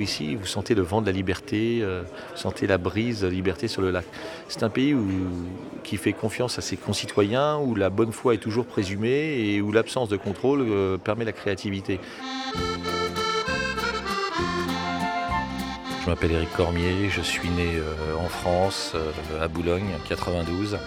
[0.00, 3.68] Ici, vous sentez le vent de la liberté, euh, vous sentez la brise de liberté
[3.68, 4.06] sur le lac.
[4.48, 5.06] C'est un pays où,
[5.84, 9.72] qui fait confiance à ses concitoyens, où la bonne foi est toujours présumée et où
[9.72, 12.00] l'absence de contrôle euh, permet la créativité.
[16.02, 18.96] Je m'appelle Éric Cormier, je suis né euh, en France,
[19.38, 20.78] à Boulogne, en 92.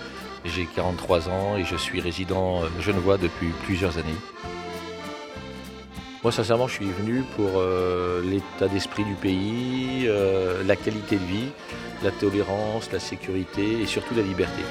[0.43, 4.17] J'ai 43 ans et je suis résident genevois depuis plusieurs années.
[6.23, 11.25] Moi, sincèrement, je suis venu pour euh, l'état d'esprit du pays, euh, la qualité de
[11.25, 11.49] vie,
[12.01, 14.61] la tolérance, la sécurité et surtout la liberté.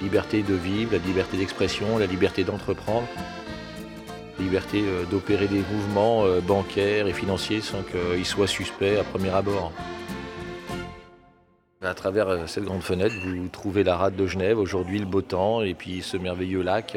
[0.00, 3.08] Liberté de vivre, la liberté d'expression, la liberté d'entreprendre,
[4.38, 9.72] liberté euh, d'opérer des mouvements bancaires et financiers sans qu'ils soient suspects à premier abord.
[11.82, 15.60] À travers cette grande fenêtre, vous trouvez la rade de Genève, aujourd'hui le beau temps
[15.62, 16.96] et puis ce merveilleux lac.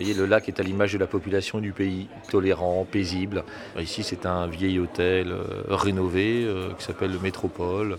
[0.00, 3.44] Voyez, le lac est à l'image de la population du pays, tolérant, paisible.
[3.78, 7.98] Ici, c'est un vieil hôtel euh, rénové euh, qui s'appelle le Métropole,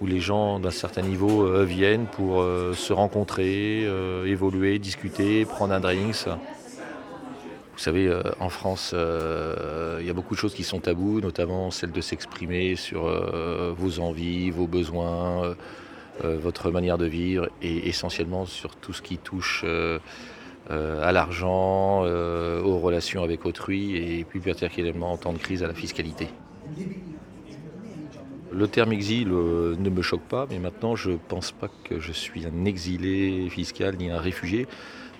[0.00, 3.82] où les gens d'un certain niveau euh, viennent pour se rencontrer,
[4.24, 6.28] évoluer, discuter, prendre un drinks.
[6.28, 11.92] Vous savez, en France, il y a beaucoup de choses qui sont tabous, notamment celle
[11.92, 13.02] de s'exprimer sur
[13.76, 15.54] vos envies, vos besoins,
[16.22, 19.62] votre manière de vivre, et essentiellement sur tout ce qui touche
[20.70, 25.66] à l'argent, euh, aux relations avec autrui et plus particulièrement en temps de crise à
[25.66, 26.28] la fiscalité.
[28.50, 31.98] Le terme exil euh, ne me choque pas, mais maintenant je ne pense pas que
[31.98, 34.66] je suis un exilé fiscal ni un réfugié.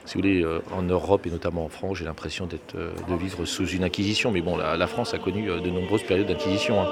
[0.07, 3.67] Si vous voulez, en Europe et notamment en France, j'ai l'impression d'être, de vivre sous
[3.67, 4.31] une acquisition.
[4.31, 6.79] Mais bon, la, France a connu de nombreuses périodes d'inquisition.
[6.83, 6.89] Hein.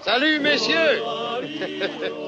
[0.00, 1.02] Salut messieurs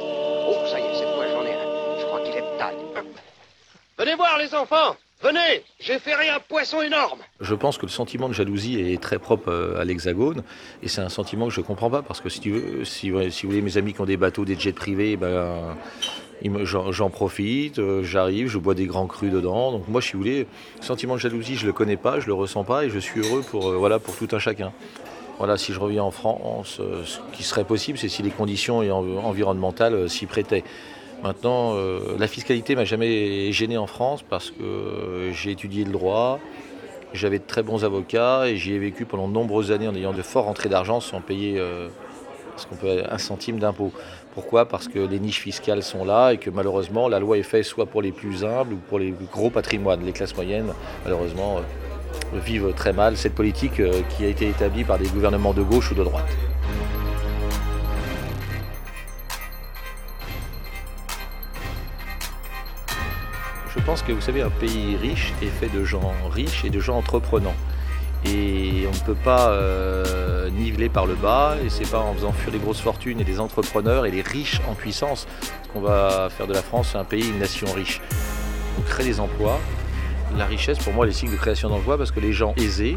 [3.98, 7.19] Venez voir les enfants Venez, j'ai ferré un poisson énorme.
[7.42, 10.42] Je pense que le sentiment de jalousie est très propre euh, à l'Hexagone
[10.83, 13.11] et c'est un sentiment que je ne comprends pas parce que si, tu veux, si,
[13.11, 15.77] vous voulez mes amis qui ont des bateaux, des jets privés, ben,
[16.62, 19.73] j'en profite, euh, j'arrive, je bois des grands crus dedans.
[19.73, 20.46] Donc moi, si vous voulez,
[20.79, 23.20] le sentiment de jalousie, je le connais pas, je le ressens pas et je suis
[23.20, 24.73] heureux pour, euh, voilà, pour tout un chacun.
[25.36, 30.08] Voilà, si je reviens en France, ce qui serait possible, c'est si les conditions environnementales
[30.08, 30.64] s'y prêtaient.
[31.23, 36.39] Maintenant, euh, la fiscalité m'a jamais gêné en France parce que j'ai étudié le droit,
[37.13, 40.13] j'avais de très bons avocats et j'y ai vécu pendant de nombreuses années en ayant
[40.13, 41.89] de fortes rentrées d'argent sans payer euh,
[43.11, 43.92] un centime d'impôt.
[44.33, 44.67] Pourquoi?
[44.67, 47.87] Parce que les niches fiscales sont là et que malheureusement la loi est faite soit
[47.87, 50.05] pour les plus humbles ou pour les gros patrimoines.
[50.05, 50.73] Les classes moyennes,
[51.05, 53.83] malheureusement, euh, vivent très mal cette politique
[54.17, 56.49] qui a été établie par des gouvernements de gauche ou de droite.
[63.90, 66.96] Pense que vous savez, un pays riche est fait de gens riches et de gens
[66.96, 67.56] entreprenants.
[68.24, 72.30] Et on ne peut pas euh, niveler par le bas, et c'est pas en faisant
[72.30, 75.27] fuir les grosses fortunes et les entrepreneurs et les riches en puissance
[75.73, 78.01] qu'on va faire de la France un pays, une nation riche.
[78.78, 79.58] On crée des emplois.
[80.39, 82.96] La richesse, pour moi, est le signe de création d'emplois parce que les gens aisés,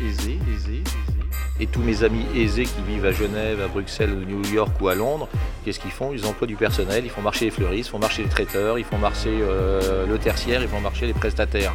[0.00, 1.17] aisés, aisés, aisés
[1.60, 4.88] et tous mes amis aisés qui vivent à Genève, à Bruxelles, à New York ou
[4.88, 5.28] à Londres,
[5.64, 6.12] qu'est-ce qu'ils font?
[6.12, 8.84] Ils emploient du personnel, ils font marcher les fleuristes, ils font marcher les traiteurs, ils
[8.84, 11.74] font marcher euh, le tertiaire, ils font marcher les prestataires.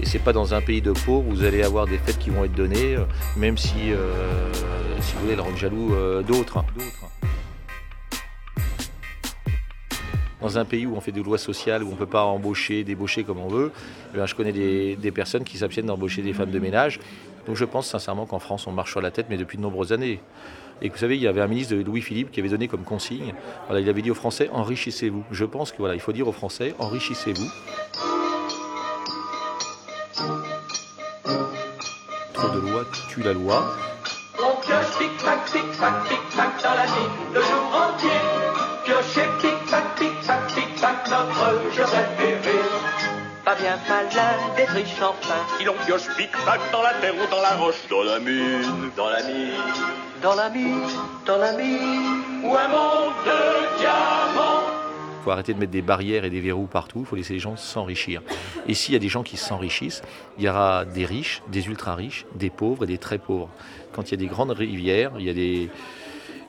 [0.00, 2.30] Et c'est pas dans un pays de pauvres où vous allez avoir des fêtes qui
[2.30, 3.04] vont être données, euh,
[3.36, 4.52] même si, euh,
[5.00, 5.94] si vous voulez, le rendre jaloux
[6.26, 6.64] d'autres.
[10.40, 12.84] Dans un pays où on fait des lois sociales, où on ne peut pas embaucher,
[12.84, 13.72] débaucher comme on veut,
[14.14, 17.00] eh je connais des, des personnes qui s'abstiennent d'embaucher des femmes de ménage
[17.46, 19.92] donc je pense sincèrement qu'en France, on marche sur la tête, mais depuis de nombreuses
[19.92, 20.20] années.
[20.82, 23.34] Et vous savez, il y avait un ministre de Louis-Philippe qui avait donné comme consigne,
[23.66, 25.24] voilà, il avait dit aux Français, enrichissez-vous.
[25.30, 27.50] Je pense qu'il voilà, il faut dire aux Français, enrichissez-vous.
[32.32, 33.64] Trop de loi tue la loi.
[34.98, 37.43] Tic-tac, tic-tac, tic-tac
[43.88, 45.34] malin, des riches enfin.
[45.58, 49.08] Qui l'on pioche pic-pac dans la terre ou dans la roche, dans la mine, dans
[49.08, 49.50] la mine,
[50.22, 50.80] dans la mine,
[51.26, 54.62] dans la mine, ou un monde de diamants.
[55.20, 57.38] Il faut arrêter de mettre des barrières et des verrous partout, il faut laisser les
[57.38, 58.20] gens s'enrichir.
[58.66, 60.02] Et s'il y a des gens qui s'enrichissent,
[60.36, 63.48] il y aura des riches, des ultra riches, des pauvres et des très pauvres.
[63.92, 65.70] Quand il y a des grandes rivières, il y a des,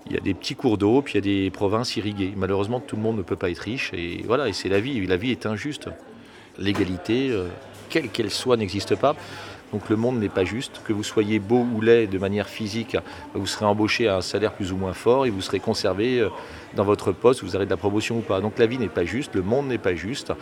[0.07, 2.33] il y a des petits cours d'eau, puis il y a des provinces irriguées.
[2.35, 5.05] Malheureusement, tout le monde ne peut pas être riche, et voilà, et c'est la vie.
[5.07, 5.89] La vie est injuste
[6.59, 7.47] l'égalité, euh,
[7.89, 9.15] quelle qu'elle soit, n'existe pas.
[9.73, 10.81] Donc le monde n'est pas juste.
[10.85, 12.97] Que vous soyez beau ou laid de manière physique,
[13.33, 16.29] vous serez embauché à un salaire plus ou moins fort et vous serez conservé euh,
[16.75, 18.41] dans votre poste, vous aurez de la promotion ou pas.
[18.41, 20.33] Donc la vie n'est pas juste, le monde n'est pas juste.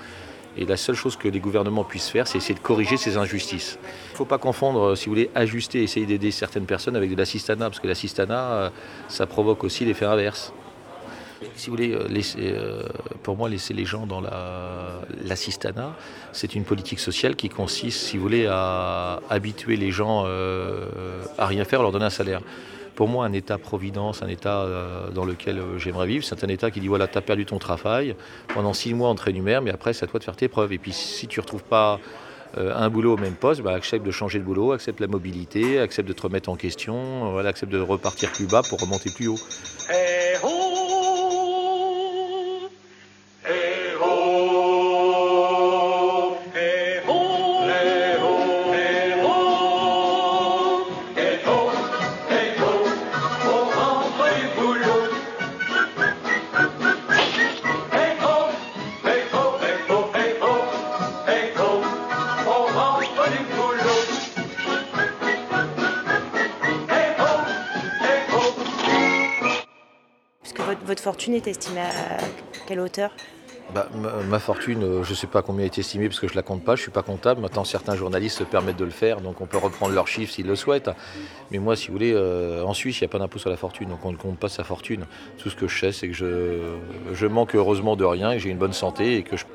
[0.56, 3.80] Et la seule chose que les gouvernements puissent faire, c'est essayer de corriger ces injustices.
[3.82, 7.16] Il ne faut pas confondre, si vous voulez, ajuster, essayer d'aider certaines personnes avec de
[7.16, 8.72] l'assistanat, parce que l'assistanat,
[9.08, 10.54] ça provoque aussi l'effet inverse.
[11.56, 12.54] Si vous voulez, laisser,
[13.24, 14.22] pour moi, laisser les gens dans
[15.24, 15.96] l'assistanat,
[16.32, 21.66] c'est une politique sociale qui consiste, si vous voulez, à habituer les gens à rien
[21.66, 22.42] faire, leur donner un salaire.
[22.96, 26.70] Pour moi, un État-providence, un État euh, dans lequel euh, j'aimerais vivre, c'est un État
[26.70, 28.16] qui dit voilà, tu as perdu ton travail,
[28.54, 30.74] pendant six mois on te rémunère, mais après c'est à toi de faire tes preuves.
[30.74, 32.00] Et puis si tu ne retrouves pas
[32.58, 35.80] euh, un boulot au même poste, bah, accepte de changer de boulot, accepte la mobilité,
[35.80, 39.40] accepte de te remettre en question, accepte de repartir plus bas pour remonter plus haut.
[39.90, 40.13] Eh
[71.14, 72.18] fortune est estimée à
[72.66, 73.12] quelle hauteur?
[73.72, 73.88] Bah,
[74.28, 76.42] ma, fortune, euh, je ne sais pas combien est estimée parce que je ne la
[76.42, 77.40] compte pas, je ne suis pas comptable.
[77.40, 80.48] Maintenant, certains journalistes se permettent de le faire, donc on peut reprendre leurs chiffres s'ils
[80.48, 80.90] le souhaitent.
[81.52, 83.58] Mais moi, si vous voulez, euh, en Suisse, il n'y a pas d'impôt sur la
[83.58, 85.06] fortune, donc on ne compte pas sa fortune.
[85.38, 86.78] Tout ce que je sais, c'est que je,
[87.14, 89.46] je manque heureusement de rien, que j'ai une bonne santé et que je,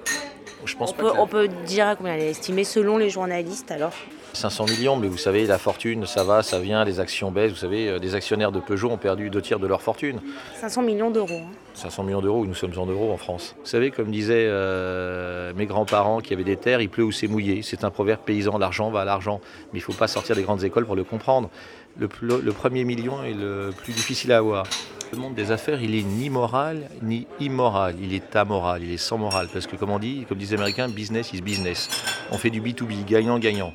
[0.65, 3.93] je pense on peut, on peut dire combien elle est estimée selon les journalistes alors
[4.35, 7.51] 500 millions, mais vous savez, la fortune, ça va, ça vient, les actions baissent.
[7.51, 10.21] Vous savez, des euh, actionnaires de Peugeot ont perdu deux tiers de leur fortune.
[10.61, 11.41] 500 millions d'euros.
[11.75, 12.07] 500 hein.
[12.07, 13.57] millions d'euros, nous sommes en euros en France.
[13.59, 17.27] Vous savez, comme disaient euh, mes grands-parents qui avaient des terres, il pleut ou c'est
[17.27, 17.63] mouillé.
[17.63, 19.41] C'est un proverbe paysan, l'argent va à l'argent.
[19.73, 21.51] Mais il ne faut pas sortir des grandes écoles pour le comprendre.
[21.99, 22.07] Le,
[22.53, 24.67] premier million est le plus difficile à avoir.
[25.11, 27.97] Le monde des affaires, il est ni moral ni immoral.
[28.01, 29.49] Il est amoral, il est sans morale.
[29.53, 31.89] Parce que, comme on dit, comme disent les Américains, business is business.
[32.31, 33.73] On fait du B2B, gagnant-gagnant.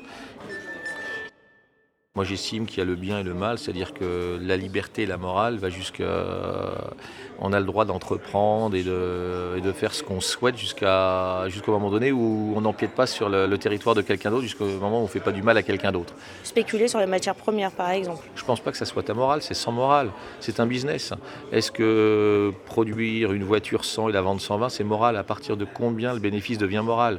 [2.16, 5.06] Moi j'estime qu'il y a le bien et le mal, c'est-à-dire que la liberté et
[5.06, 6.92] la morale va jusqu'à...
[7.40, 11.90] On a le droit d'entreprendre et de, de, faire ce qu'on souhaite jusqu'à, jusqu'au moment
[11.90, 15.02] donné où on n'empiète pas sur le, territoire de quelqu'un d'autre, jusqu'au moment où on
[15.02, 16.14] ne fait pas du mal à quelqu'un d'autre.
[16.44, 18.24] Spéculer sur les matières premières par exemple.
[18.36, 21.12] Je ne pense pas que ça soit amoral, c'est sans morale, c'est un business.
[21.50, 25.16] Est-ce que produire une voiture 100 et la vendre 120, c'est moral?
[25.16, 27.18] À partir de combien le bénéfice devient moral?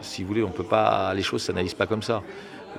[0.00, 2.22] Si vous voulez, on peut pas, les choses s'analysent pas comme ça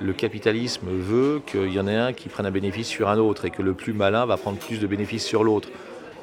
[0.00, 3.44] le capitalisme veut qu'il y en ait un qui prenne un bénéfice sur un autre
[3.44, 5.68] et que le plus malin va prendre plus de bénéfices sur l'autre.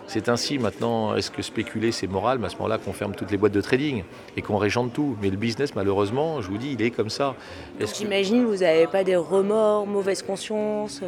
[0.05, 2.37] C'est ainsi maintenant, est-ce que spéculer c'est moral?
[2.37, 4.03] Mais à ce moment-là qu'on ferme toutes les boîtes de trading
[4.35, 5.15] et qu'on régente tout.
[5.21, 7.35] Mais le business, malheureusement, je vous dis, il est comme ça.
[7.97, 11.01] J'imagine que vous n'avez pas des remords, mauvaise conscience?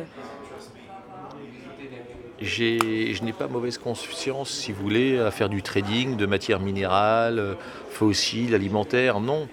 [2.41, 7.57] Je n'ai pas mauvaise conscience, si vous voulez, à faire du trading de matières minérales,
[7.89, 9.47] fossiles, alimentaires, non.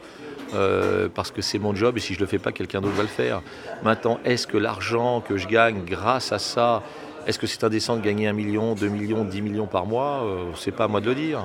[0.54, 2.94] Euh, parce que c'est mon job et si je ne le fais pas, quelqu'un d'autre
[2.94, 3.40] va le faire.
[3.82, 6.82] Maintenant, est-ce que l'argent que je gagne grâce à ça,
[7.26, 10.24] est-ce que c'est indécent de gagner 1 million, 2 millions, 10 millions par mois?
[10.24, 11.44] Euh, C'est pas à moi de le dire.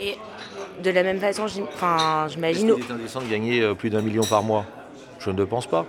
[0.00, 0.16] Et
[0.82, 2.70] de la même façon, j'imagine.
[2.70, 4.64] Est-ce qu'il est indécent de gagner euh, plus d'un million par mois?
[5.18, 5.84] Je ne le pense pas.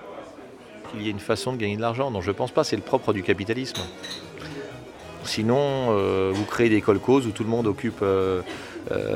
[0.92, 2.12] Qu'il y ait une façon de gagner de l'argent.
[2.12, 2.66] Non, je ne pense pas.
[2.66, 3.82] C'est le propre du capitalisme.
[5.24, 5.96] Sinon,
[6.34, 8.42] vous créez des colcos où tout le monde occupe euh,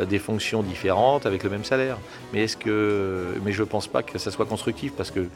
[0.07, 1.97] des fonctions différentes avec le même salaire.
[2.33, 5.27] Mais, est-ce que, mais je ne pense pas que ça soit constructif parce que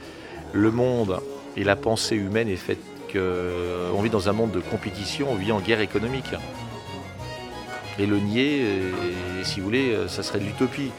[0.53, 1.19] le monde
[1.57, 2.79] et la pensée humaine est faite
[3.11, 6.31] qu'on vit dans un monde de compétition, on vit en guerre économique.
[7.97, 8.63] Et le nier,
[9.43, 10.91] si vous voulez, ça serait de l'utopie.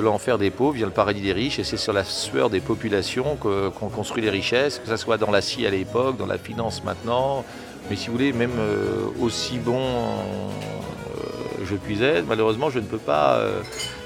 [0.00, 3.36] L'enfer des pauvres vient le paradis des riches et c'est sur la sueur des populations
[3.36, 6.84] qu'on construit les richesses, que ce soit dans la scie à l'époque, dans la finance
[6.84, 7.44] maintenant,
[7.90, 12.84] mais si vous voulez, même euh, aussi bon euh, je puis être, malheureusement, je ne
[12.84, 13.36] peux pas.
[13.36, 13.62] Euh,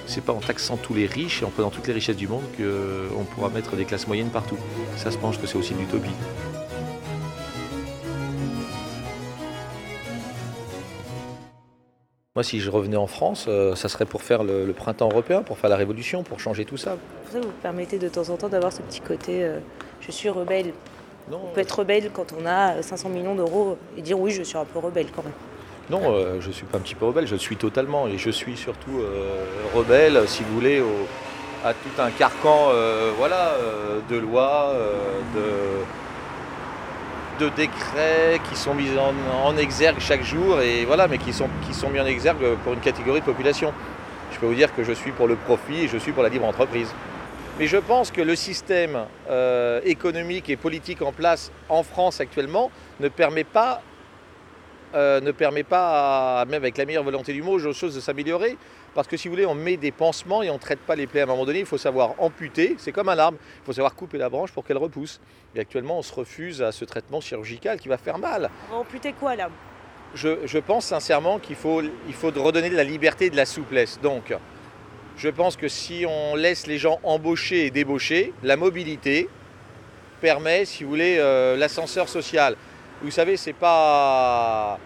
[0.07, 2.45] c'est pas en taxant tous les riches et en prenant toutes les richesses du monde
[2.57, 4.59] qu'on pourra mettre des classes moyennes partout.
[4.97, 6.11] Ça se pense que c'est aussi de l'utopie.
[12.37, 15.71] Moi, si je revenais en France, ça serait pour faire le, printemps européen, pour faire
[15.71, 16.97] la révolution, pour changer tout ça.
[17.33, 19.51] Ça vous permettez de temps en temps d'avoir ce petit côté
[20.03, 20.73] je suis rebelle
[21.33, 24.57] on peut être rebelle quand on a 500 millions d'euros et dire oui, je suis
[24.57, 25.33] un peu rebelle quand même.
[25.91, 28.07] Non, euh, je ne suis pas un petit peu rebelle, je le suis totalement.
[28.09, 30.83] Et je suis surtout euh, rebelle, si vous voulez,
[31.65, 33.55] à tout un carcan euh, voilà,
[34.09, 34.73] de lois,
[35.35, 35.41] de,
[37.39, 41.75] de, décrets qui sont mis en, exergue chaque jour, et voilà, mais qui sont, qui
[41.75, 43.73] sont mis en exergue pour une catégorie de population.
[44.33, 46.29] Je peux vous dire que je suis pour le profit et je suis pour la
[46.29, 46.93] libre entreprise.
[47.59, 52.71] Mais je pense que le système euh, économique et politique en place en France actuellement
[53.01, 53.81] ne permet pas
[54.95, 58.57] euh, ne permet pas, même avec la meilleure volonté du mot, aux choses de s'améliorer.
[58.95, 61.07] Parce que si vous voulez, on met des pansements et on ne traite pas les
[61.07, 61.21] plaies.
[61.21, 63.95] À un moment donné, il faut savoir amputer, c'est comme un arbre, il faut savoir
[63.95, 65.21] couper la branche pour qu'elle repousse.
[65.55, 68.51] Et actuellement, on se refuse à ce traitement chirurgical qui va faire mal.
[68.71, 69.51] On va amputer quoi là?
[70.15, 74.01] Je, pense sincèrement qu'il faut, il faut redonner de la liberté et de la souplesse.
[74.03, 74.35] Donc,
[75.19, 79.29] je pense que si on laisse les gens embaucher et débaucher, la mobilité
[80.21, 82.57] permet, si vous voulez, euh, l'ascenseur social.
[83.03, 84.79] Vous savez, c'est pas.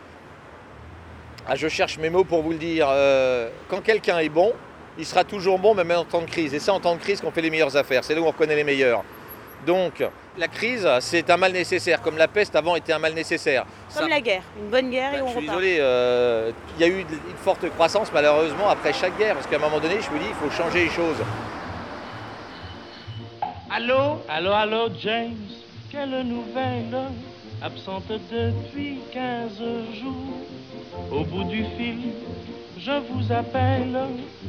[1.49, 2.88] Ah, je cherche mes mots pour vous le dire.
[2.90, 4.52] Euh, quand quelqu'un est bon,
[4.99, 6.55] il sera toujours bon, même en temps de crise.
[6.55, 8.05] Et c'est en temps de crise qu'on fait les meilleures affaires.
[8.05, 9.02] C'est là où on reconnaît les meilleurs.
[9.67, 10.02] Donc,
[10.38, 13.67] la crise, c'est un mal nécessaire, comme la peste avant était un mal nécessaire.
[13.95, 16.85] Comme la guerre, une bonne guerre et bah, on Je suis désolé, euh, il y
[16.85, 20.11] a eu une forte croissance malheureusement après chaque guerre, parce qu'à un moment donné, je
[20.11, 21.19] me dis, il faut changer les choses.
[23.71, 24.23] Allô?
[24.29, 25.37] Allô, allô, James?
[25.90, 27.11] Quelle nouvelle
[27.62, 29.59] Absente depuis 15
[30.00, 31.12] jours.
[31.12, 31.99] Au bout du fil,
[32.79, 33.99] je vous appelle.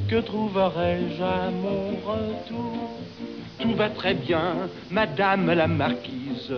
[0.08, 2.89] Que trouverai-je à mon retour?
[3.60, 6.53] Tout va très bien, Madame la Marquise.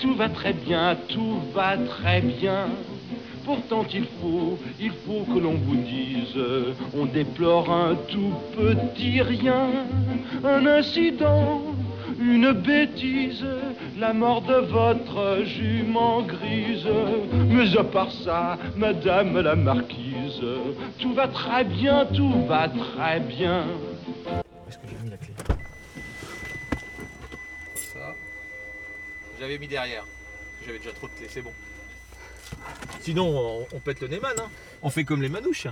[0.00, 2.68] Tout va très bien, tout va très bien.
[3.44, 6.36] Pourtant il faut, il faut que l'on vous dise,
[6.94, 9.70] on déplore un tout petit rien,
[10.44, 11.62] un incident,
[12.20, 13.44] une bêtise,
[13.98, 16.86] la mort de votre jument grise.
[17.48, 20.42] Mais à part ça, Madame la Marquise,
[20.98, 23.66] tout va très bien, tout va très bien.
[29.40, 30.04] J'avais mis derrière.
[30.66, 31.52] J'avais déjà trop de clés, c'est bon.
[33.00, 34.34] Sinon, on, pète le Neyman.
[34.38, 34.50] Hein.
[34.82, 35.68] On fait comme les manouches.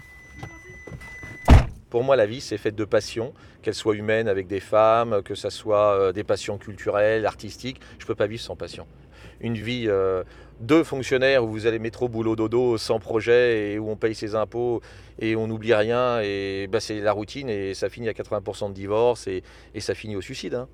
[1.96, 5.34] Pour moi, la vie, c'est faite de passion, qu'elle soit humaine avec des femmes, que
[5.34, 7.80] ce soit euh, des passions culturelles, artistiques.
[7.98, 8.86] Je ne peux pas vivre sans passion.
[9.40, 10.22] Une vie euh,
[10.60, 14.14] de fonctionnaire où vous allez mettre au boulot dodo sans projet et où on paye
[14.14, 14.82] ses impôts
[15.18, 18.74] et on n'oublie rien, et bah, c'est la routine et ça finit à 80% de
[18.74, 19.42] divorce et,
[19.78, 20.52] ça finit au suicide.
[20.52, 20.68] Hein.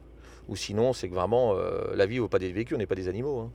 [0.48, 2.86] Ou sinon, c'est que vraiment, euh, la vie ne vaut pas des véhicules, on n'est
[2.86, 3.38] pas des animaux.
[3.38, 3.52] Hein.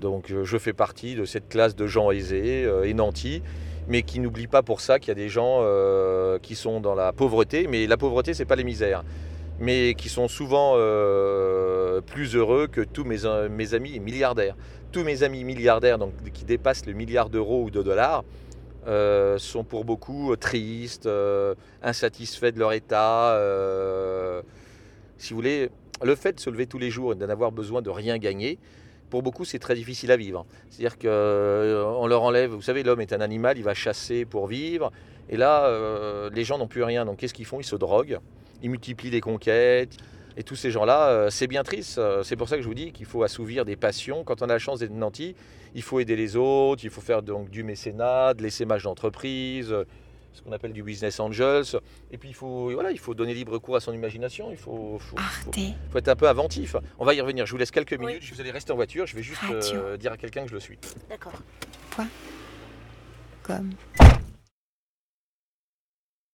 [0.00, 3.42] Donc je fais partie de cette classe de gens aisés euh, et nantis,
[3.88, 6.94] mais qui n'oublient pas pour ça qu'il y a des gens euh, qui sont dans
[6.94, 7.66] la pauvreté.
[7.66, 9.04] Mais la pauvreté, ce n'est pas les misères.
[9.58, 10.74] Mais qui sont souvent
[12.04, 14.54] plus heureux que tous mes, amis milliardaires.
[14.92, 15.98] Tous mes amis milliardaires,
[16.34, 18.22] qui dépassent le milliard d'euros ou de dollars,
[19.38, 21.08] sont pour beaucoup tristes,
[21.82, 23.34] insatisfaits de leur état.
[25.16, 25.70] si vous voulez,
[26.02, 28.58] le fait de se lever tous les jours et d'en avoir besoin de rien gagner,
[29.10, 30.46] pour beaucoup, c'est très difficile à vivre.
[30.70, 34.46] C'est-à-dire qu'on euh, leur enlève, vous savez, l'homme est un animal, il va chasser pour
[34.46, 34.90] vivre,
[35.28, 37.04] et là, euh, les gens n'ont plus rien.
[37.04, 37.60] Donc qu'est-ce qu'ils font?
[37.60, 38.18] Ils se droguent,
[38.62, 39.96] ils multiplient les conquêtes.
[40.38, 41.98] Et tous ces gens-là, euh, c'est bien triste.
[42.22, 44.22] C'est pour ça que je vous dis qu'il faut assouvir des passions.
[44.22, 45.34] Quand on a la chance d'être nanti,
[45.74, 49.74] il faut aider les autres, il faut faire donc du mécénat, de l'essaimage d'entreprise,
[50.36, 51.80] ce qu'on appelle du business angels.
[52.10, 54.98] Et puis il faut, voilà, il faut donner libre cours à son imagination, il faut,
[54.98, 55.16] faut,
[55.98, 56.76] être un peu inventif.
[56.98, 59.16] On va y revenir, je vous laisse quelques minutes, vous allez rester en voiture, je
[59.16, 60.78] vais juste euh, dire à quelqu'un que je le suis.
[61.08, 61.32] D'accord.
[61.94, 62.04] Quoi?
[63.42, 63.70] Comme